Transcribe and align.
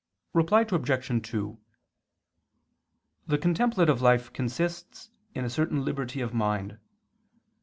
Reply 0.33 0.65
Obj. 0.67 1.27
2: 1.31 1.59
The 3.27 3.37
contemplative 3.37 4.01
life 4.01 4.33
consists 4.33 5.11
in 5.35 5.45
a 5.45 5.47
certain 5.51 5.85
liberty 5.85 6.21
of 6.21 6.33
mind. 6.33 6.79